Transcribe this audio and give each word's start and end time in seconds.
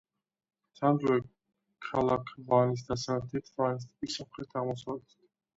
თანამედროვე 0.79 1.21
ქალაქ 1.89 2.31
ვანის 2.47 2.87
დასავლეთით, 2.89 3.53
ვანის 3.61 3.87
ტბის 3.93 4.17
სამხრეთ-აღმოსავლეთით. 4.21 5.23